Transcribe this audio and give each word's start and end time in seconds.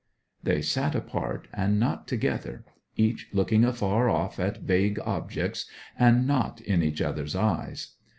They 0.41 0.63
sat 0.63 0.95
apart, 0.95 1.47
and 1.53 1.79
not 1.79 2.07
together; 2.07 2.65
each 2.95 3.29
looking 3.33 3.63
afar 3.63 4.09
off 4.09 4.39
at 4.39 4.63
vague 4.63 4.99
objects, 5.05 5.67
and 5.95 6.25
not 6.25 6.59
in 6.59 6.81
each 6.81 7.03
other's 7.03 7.35
eyes. 7.35 7.89